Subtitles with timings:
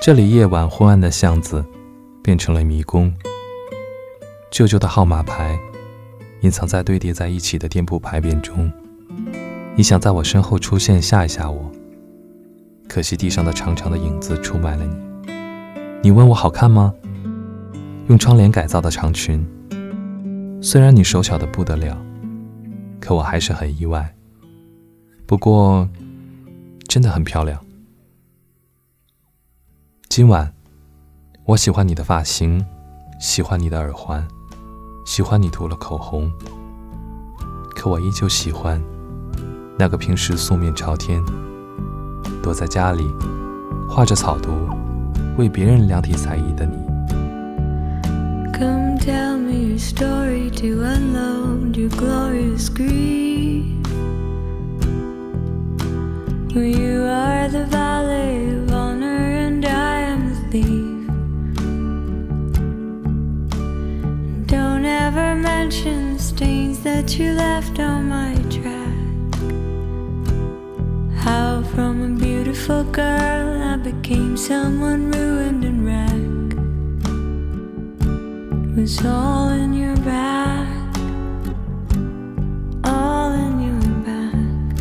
[0.00, 1.62] 这里夜晚昏暗的巷子
[2.22, 3.12] 变成了迷宫，
[4.50, 5.60] 旧旧的号码牌
[6.40, 8.72] 隐藏在堆叠在一起的店铺牌匾中。
[9.76, 11.70] 你想在我身后出现吓一吓我，
[12.88, 14.96] 可惜地上的长长的影子出卖了你。
[16.02, 16.94] 你问我好看吗？
[18.08, 19.46] 用窗帘改造的长裙，
[20.62, 21.94] 虽然你手巧的不得了，
[22.98, 24.14] 可我还是很意外。
[25.26, 25.86] 不过，
[26.88, 27.62] 真的很漂亮。
[30.10, 30.52] 今晚，
[31.44, 32.66] 我喜欢你的发型，
[33.20, 34.26] 喜欢你的耳环，
[35.06, 36.28] 喜欢你涂了口红。
[37.76, 38.82] 可我依旧喜欢
[39.78, 41.22] 那个平时素面朝天，
[42.42, 43.04] 躲在家里
[43.88, 44.50] 画着草图，
[45.38, 46.76] 为别人量体裁衣的你。
[58.02, 58.59] leave.
[65.70, 68.98] Stains that you left on my track.
[71.22, 76.54] How from a beautiful girl I became someone ruined and wrecked.
[78.68, 80.66] It was all in your back.
[82.84, 84.74] All in your back.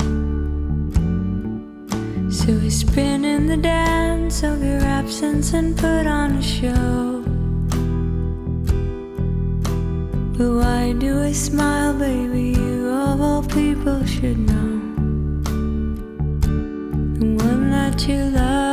[2.31, 7.18] So we spin in the dance of your absence and put on a show.
[10.39, 12.57] But why do I smile, baby?
[12.57, 14.79] You of all people should know.
[17.19, 18.68] The one that you loved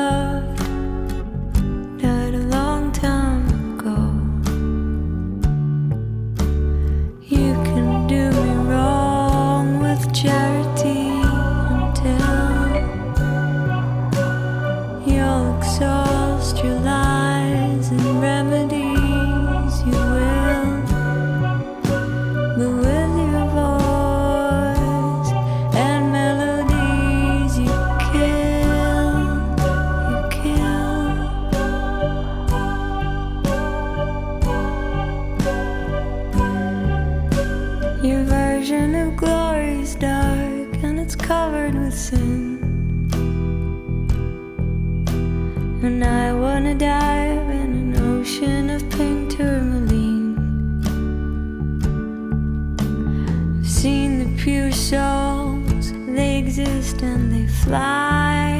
[57.06, 58.58] and they fly.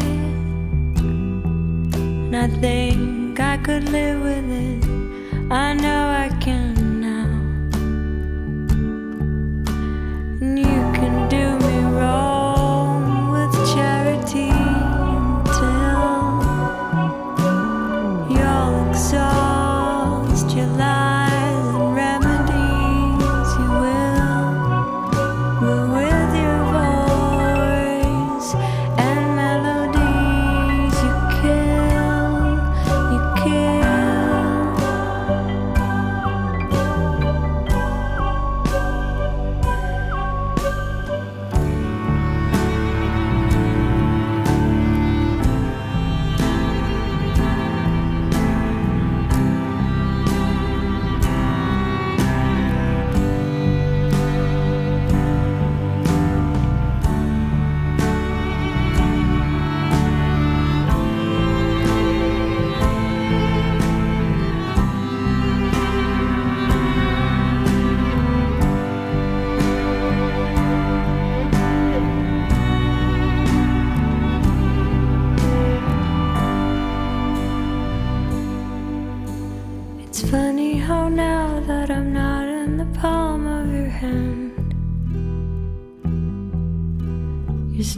[2.26, 4.84] And I think I could live with it.
[5.50, 7.32] I know I can now.
[10.40, 11.55] And you can do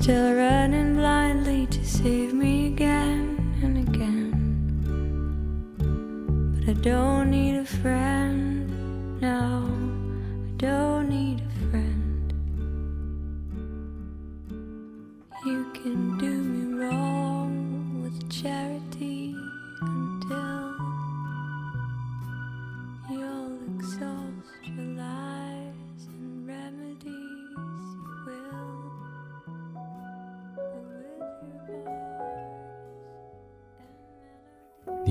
[0.09, 4.33] still running blindly to save me again and again.
[6.55, 9.69] But I don't need a friend now,
[10.47, 11.48] I don't need a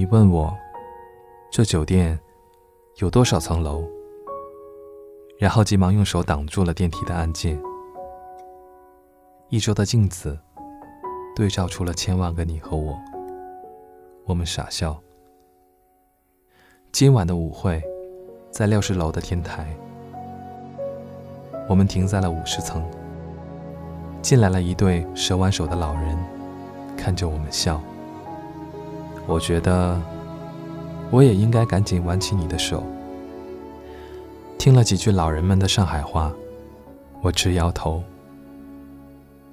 [0.10, 0.58] 问我，
[1.52, 2.18] 这酒店
[3.00, 3.84] 有多少层楼？
[5.38, 7.62] 然后急忙用手挡住了电梯的按键。
[9.50, 10.40] 一周的镜子，
[11.36, 12.98] 对照出了千万个你和我。
[14.26, 14.98] 我们傻笑。
[16.94, 17.84] 今晚的舞会
[18.50, 19.68] 在六十楼的天台，
[21.68, 22.82] 我们停在了五十层。
[24.22, 26.18] 进来了一对手挽手的老人，
[26.96, 27.82] 看着我们笑。
[29.28, 30.02] 我觉得
[31.12, 32.84] 我也应该赶紧挽起你的手。
[34.58, 36.32] 听了几句老人们的上海话，
[37.22, 38.02] 我直摇头。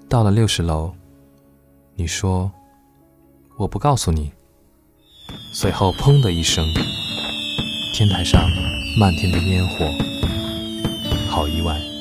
[0.08, 0.92] 到了六十楼，
[1.96, 2.50] 你说
[3.56, 4.32] 我不告诉你。
[5.52, 6.64] 随后砰的一声，
[7.94, 8.48] 天台上
[8.98, 9.86] 漫天的烟火，
[11.28, 11.93] 好意外。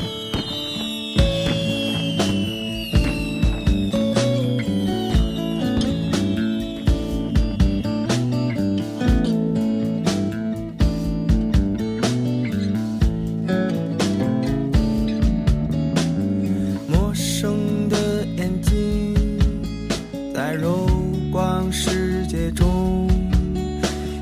[22.27, 23.07] 界中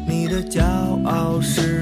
[0.08, 0.62] 你的骄
[1.06, 1.81] 傲是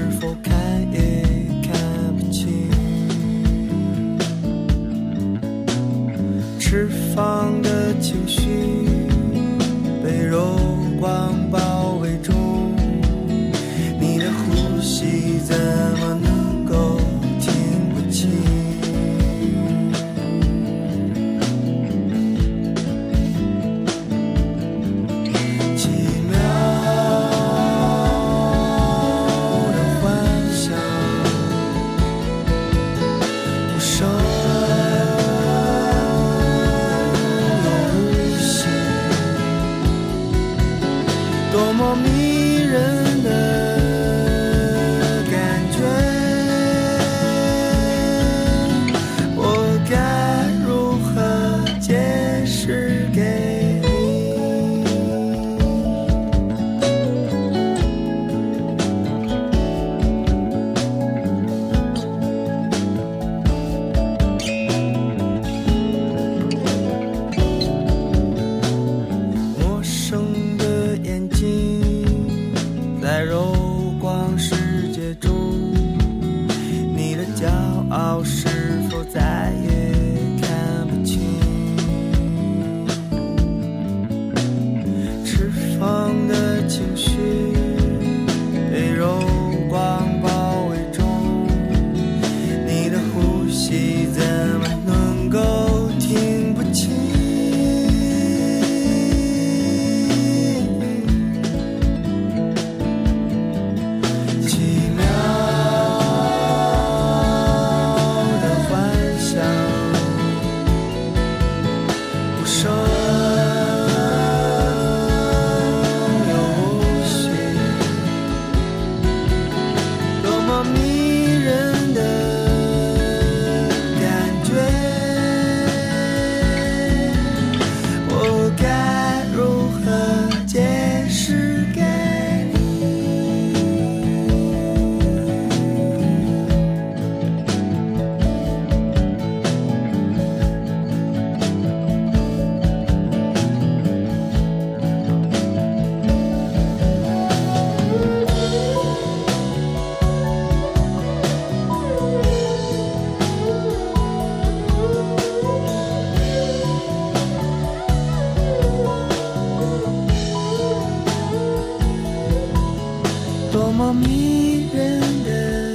[163.92, 165.74] 迷人的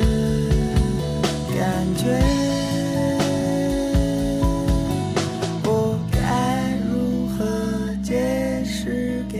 [1.53, 2.05] 感觉，
[5.63, 7.43] 我该如何
[8.03, 9.39] 解释给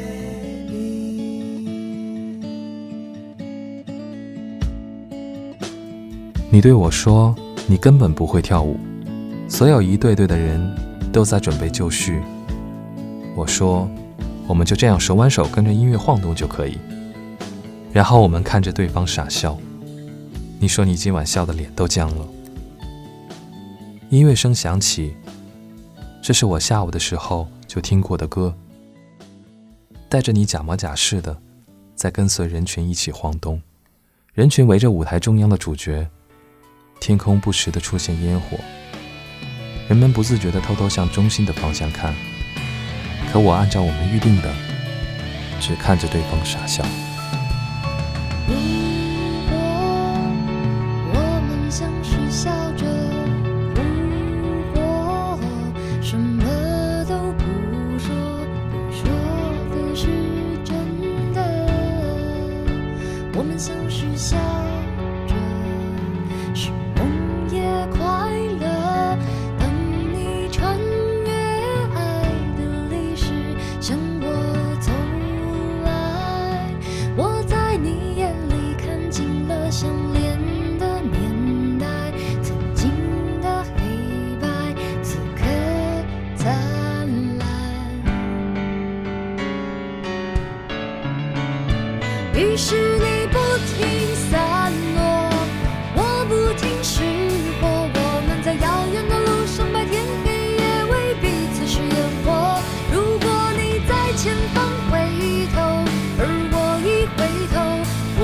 [0.70, 2.40] 你？
[6.50, 7.36] 你对我说，
[7.68, 8.78] 你根本不会跳舞，
[9.48, 10.60] 所有一对对的人
[11.12, 12.22] 都在准备就绪。
[13.36, 13.90] 我说，
[14.48, 16.78] 我们就这样手挽手跟着音乐晃动就可以。
[17.96, 19.58] 然后我们看着对方傻笑。
[20.60, 22.28] 你说你今晚笑的脸都僵了。
[24.10, 25.16] 音乐声响起，
[26.22, 28.54] 这是我下午的时候就听过的歌。
[30.10, 31.38] 带着你假模假式的，
[31.96, 33.62] 在跟随人群一起晃动，
[34.34, 36.06] 人群围着舞台中央的主角，
[37.00, 38.58] 天空不时的出现烟火，
[39.88, 42.14] 人们不自觉的偷偷向中心的方向看。
[43.32, 44.54] 可我按照我们预定的，
[45.62, 46.84] 只看着对方傻笑。
[48.48, 48.85] 什
[92.58, 93.38] 是你不
[93.76, 95.30] 停散落，
[95.94, 97.04] 我不停失
[97.60, 97.68] 火。
[97.94, 102.58] 我们在遥远的路上，白天黑夜为彼此是烟火。
[102.94, 104.94] 如果你在前方回
[105.54, 105.84] 头，
[106.18, 107.20] 而我一回
[107.52, 107.56] 头，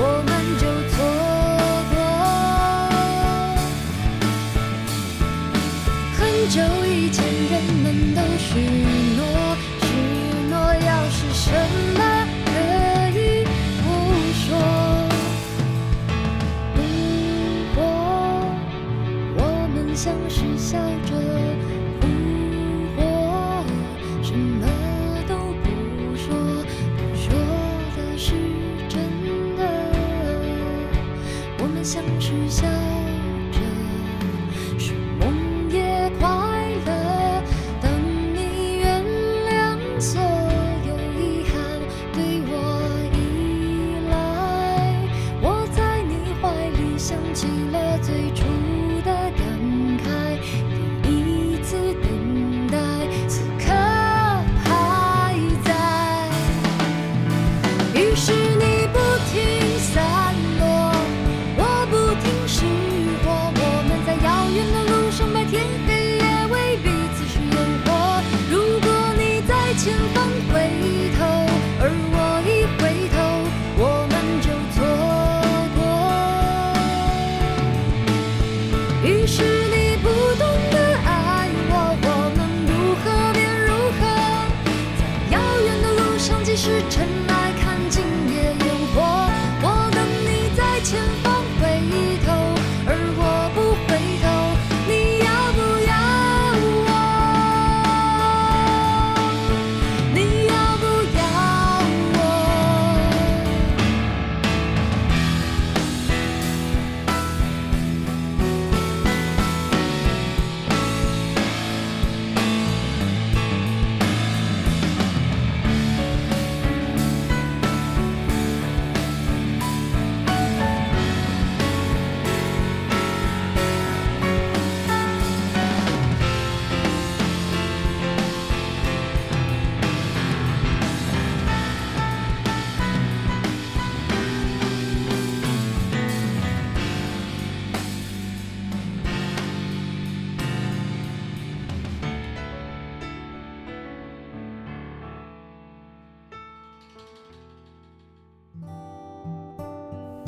[0.24, 0.96] 们就错
[1.92, 1.94] 过。
[6.16, 8.48] 很久以前，人们都许
[9.14, 9.20] 诺，
[9.82, 9.86] 许
[10.48, 11.52] 诺要是什
[11.98, 12.01] 么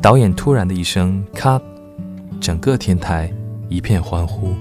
[0.05, 1.59] 导演突然的一声“咔”，
[2.39, 3.33] 整个天台
[3.69, 4.53] 一片欢呼。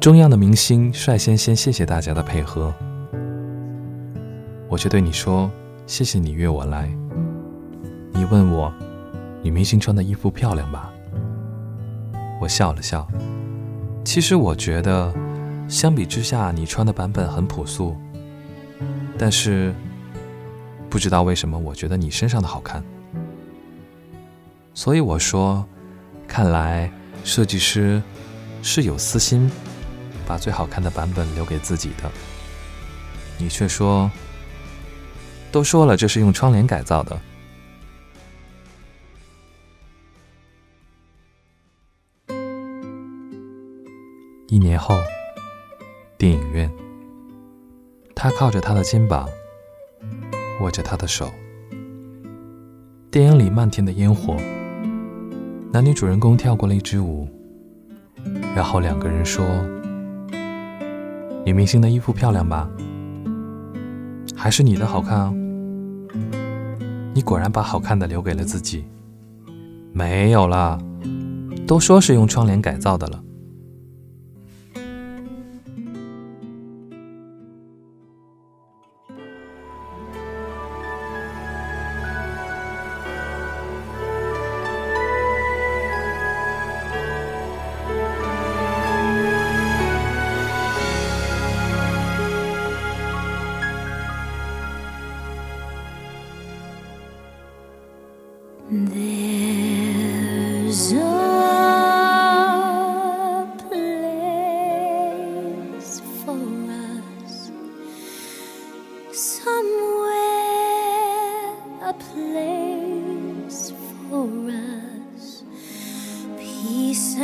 [0.00, 2.72] 中央的明星率先先谢谢大家的配合，
[4.70, 5.50] 我却对你说
[5.86, 6.90] ：“谢谢你约我来。”
[8.14, 8.72] 你问我，
[9.42, 10.90] 女明星穿的衣服漂亮吧？
[12.40, 13.06] 我笑了笑。
[14.02, 15.12] 其实我觉得，
[15.68, 17.94] 相比之下，你穿的版本很朴素，
[19.18, 19.74] 但是。
[20.90, 22.82] 不知道为什么，我觉得你身上的好看，
[24.74, 25.66] 所以我说，
[26.26, 26.90] 看来
[27.24, 28.02] 设计师
[28.62, 29.50] 是有私心，
[30.26, 32.10] 把最好看的版本留给自己的。
[33.36, 34.10] 你却说，
[35.52, 37.20] 都说了这是用窗帘改造的。
[44.48, 44.96] 一年后，
[46.16, 46.72] 电影院，
[48.14, 49.28] 他靠着他的肩膀。
[50.60, 51.30] 握着他的手，
[53.10, 54.36] 电影里漫天的烟火，
[55.72, 57.28] 男女主人公跳过了一支舞，
[58.56, 59.46] 然后两个人说
[61.46, 62.68] ：“女明星的衣服漂亮吧？
[64.34, 65.32] 还是你的好看啊？
[67.14, 68.84] 你果然把好看的留给了自己。
[69.92, 70.78] 没有了，
[71.66, 73.22] 都说是用窗帘改造的了。”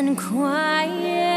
[0.09, 1.34] And quiet.